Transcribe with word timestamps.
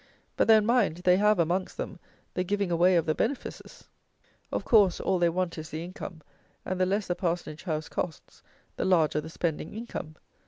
But, 0.35 0.47
then, 0.47 0.65
mind, 0.65 0.97
they 1.03 1.17
have, 1.17 1.37
amongst 1.37 1.77
them, 1.77 1.99
the 2.33 2.43
giving 2.43 2.71
away 2.71 2.95
of 2.95 3.05
the 3.05 3.13
benefices! 3.13 3.87
Of 4.51 4.65
course, 4.65 4.99
all 4.99 5.19
they 5.19 5.29
want 5.29 5.59
is 5.59 5.69
the 5.69 5.83
income, 5.83 6.23
and, 6.65 6.81
the 6.81 6.87
less 6.87 7.05
the 7.05 7.13
parsonage 7.13 7.65
house 7.65 7.87
costs, 7.87 8.41
the 8.77 8.85
larger 8.85 9.21
the 9.21 9.29
spending 9.29 9.75
income. 9.75 10.15